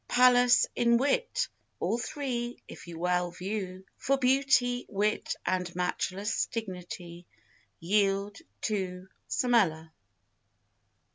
[0.07, 1.47] Pallas in wit,
[1.79, 7.27] all three, if you well view, For beauty, wit, and matchless dignity
[7.79, 9.91] Yield to Samela.